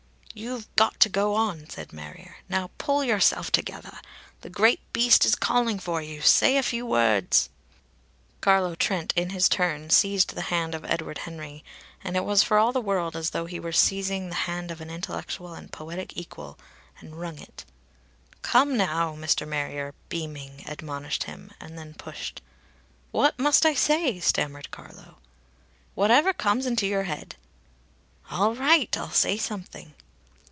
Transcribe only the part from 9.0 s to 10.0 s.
in his turn